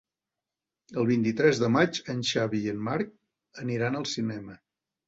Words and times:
El 1.01 1.09
vint-i-tres 1.09 1.61
de 1.65 1.69
maig 1.75 2.01
en 2.15 2.25
Xavi 2.33 2.65
i 2.65 2.75
en 2.75 2.83
Marc 2.91 3.17
aniran 3.67 4.03
al 4.03 4.15
cinema. 4.19 4.63